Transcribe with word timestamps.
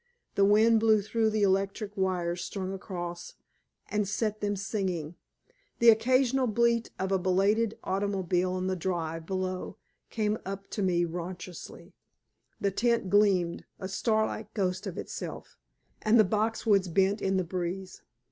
The 0.33 0.45
wind 0.45 0.79
blew 0.79 1.03
through 1.03 1.29
the 1.29 1.43
electric 1.43 1.95
wires 1.95 2.43
strung 2.43 2.73
across 2.73 3.35
and 3.87 4.07
set 4.07 4.41
them 4.41 4.55
singing. 4.55 5.13
The 5.77 5.91
occasional 5.91 6.47
bleat 6.47 6.89
of 6.97 7.11
a 7.11 7.19
belated 7.19 7.77
automobile 7.83 8.53
on 8.53 8.65
the 8.65 8.75
drive 8.75 9.27
below 9.27 9.77
came 10.09 10.39
up 10.43 10.67
to 10.71 10.81
me 10.81 11.05
raucously. 11.05 11.93
The 12.59 12.71
tent 12.71 13.11
gleamed, 13.11 13.65
a 13.79 13.87
starlit 13.87 14.51
ghost 14.55 14.87
of 14.87 14.97
itself, 14.97 15.55
and 16.01 16.19
the 16.19 16.25
boxwoods 16.25 16.87
bent 16.91 17.21
in 17.21 17.37
the 17.37 17.43
breeze. 17.43 18.01